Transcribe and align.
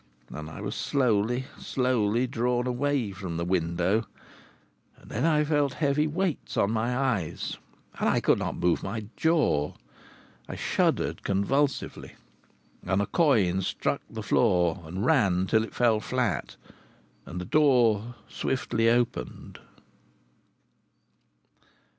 And 0.29 0.49
I 0.49 0.61
was 0.61 0.73
slowly, 0.75 1.45
slowly 1.59 2.25
drawn 2.25 2.65
away 2.65 3.11
from 3.11 3.37
the 3.37 3.45
window.... 3.45 4.07
And 4.97 5.11
then 5.11 5.25
I 5.25 5.43
felt 5.43 5.73
heavy 5.73 6.07
weights 6.07 6.57
on 6.57 6.71
my 6.71 6.97
eyes, 6.97 7.59
and 7.99 8.09
I 8.09 8.19
could 8.19 8.39
not 8.39 8.55
move 8.55 8.81
my 8.81 9.05
jaw. 9.15 9.75
I 10.49 10.55
shuddered 10.55 11.21
convulsively, 11.21 12.13
and 12.83 12.99
a 12.99 13.05
coin 13.05 13.61
struck 13.61 14.01
the 14.09 14.23
floor 14.23 14.81
and 14.87 15.05
ran 15.05 15.45
till 15.45 15.63
it 15.63 15.75
fell 15.75 15.99
flat. 15.99 16.55
And 17.27 17.39
the 17.39 17.45
door 17.45 18.15
swiftly 18.27 18.89
opened.... 18.89 19.59